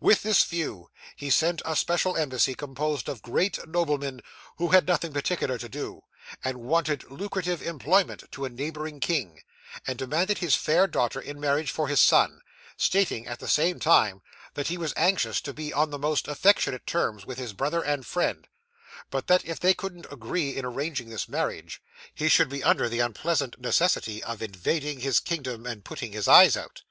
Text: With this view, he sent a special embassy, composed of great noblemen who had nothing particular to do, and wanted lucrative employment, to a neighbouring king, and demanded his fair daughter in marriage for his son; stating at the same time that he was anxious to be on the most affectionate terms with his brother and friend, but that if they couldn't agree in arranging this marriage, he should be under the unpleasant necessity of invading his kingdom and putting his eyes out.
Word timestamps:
With 0.00 0.22
this 0.22 0.44
view, 0.44 0.88
he 1.14 1.28
sent 1.28 1.60
a 1.66 1.76
special 1.76 2.16
embassy, 2.16 2.54
composed 2.54 3.06
of 3.06 3.20
great 3.20 3.68
noblemen 3.68 4.22
who 4.56 4.68
had 4.68 4.86
nothing 4.86 5.12
particular 5.12 5.58
to 5.58 5.68
do, 5.68 6.04
and 6.42 6.62
wanted 6.62 7.10
lucrative 7.10 7.60
employment, 7.60 8.24
to 8.32 8.46
a 8.46 8.48
neighbouring 8.48 8.98
king, 8.98 9.42
and 9.86 9.98
demanded 9.98 10.38
his 10.38 10.54
fair 10.54 10.86
daughter 10.86 11.20
in 11.20 11.38
marriage 11.38 11.70
for 11.70 11.86
his 11.88 12.00
son; 12.00 12.40
stating 12.78 13.26
at 13.26 13.40
the 13.40 13.46
same 13.46 13.78
time 13.78 14.22
that 14.54 14.68
he 14.68 14.78
was 14.78 14.94
anxious 14.96 15.38
to 15.42 15.52
be 15.52 15.70
on 15.70 15.90
the 15.90 15.98
most 15.98 16.28
affectionate 16.28 16.86
terms 16.86 17.26
with 17.26 17.36
his 17.36 17.52
brother 17.52 17.82
and 17.82 18.06
friend, 18.06 18.48
but 19.10 19.26
that 19.26 19.44
if 19.44 19.60
they 19.60 19.74
couldn't 19.74 20.06
agree 20.10 20.56
in 20.56 20.64
arranging 20.64 21.10
this 21.10 21.28
marriage, 21.28 21.82
he 22.14 22.26
should 22.30 22.48
be 22.48 22.64
under 22.64 22.88
the 22.88 23.00
unpleasant 23.00 23.60
necessity 23.60 24.22
of 24.24 24.40
invading 24.40 25.00
his 25.00 25.20
kingdom 25.20 25.66
and 25.66 25.84
putting 25.84 26.12
his 26.12 26.26
eyes 26.26 26.56
out. 26.56 26.84